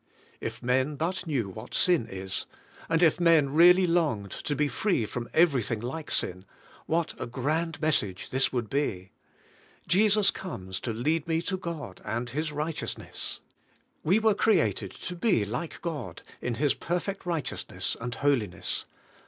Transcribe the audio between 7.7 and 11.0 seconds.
message this would be! Jesus comes to